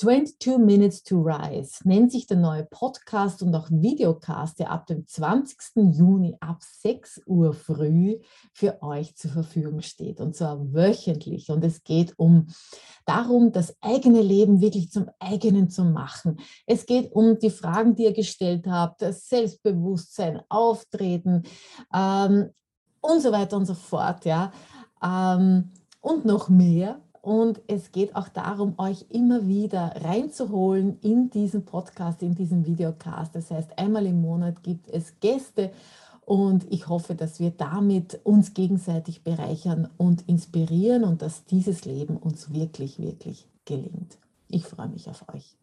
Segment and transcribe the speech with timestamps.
[0.00, 5.06] 22 Minutes to Rise nennt sich der neue Podcast und auch Videocast, der ab dem
[5.06, 5.94] 20.
[5.94, 8.16] Juni ab 6 Uhr früh
[8.54, 11.50] für euch zur Verfügung steht und zwar wöchentlich.
[11.50, 12.46] Und es geht um
[13.04, 16.40] darum, das eigene Leben wirklich zum eigenen zu machen.
[16.66, 21.42] Es geht um die Fragen, die ihr gestellt habt, das Selbstbewusstsein, Auftreten
[21.94, 22.48] ähm,
[23.02, 24.24] und so weiter und so fort.
[24.24, 24.50] Ja.
[25.02, 27.02] Ähm, und noch mehr.
[27.22, 33.34] Und es geht auch darum, euch immer wieder reinzuholen in diesen Podcast, in diesen Videocast.
[33.34, 35.70] Das heißt, einmal im Monat gibt es Gäste
[36.24, 42.16] und ich hoffe, dass wir damit uns gegenseitig bereichern und inspirieren und dass dieses Leben
[42.16, 44.16] uns wirklich, wirklich gelingt.
[44.48, 45.56] Ich freue mich auf euch.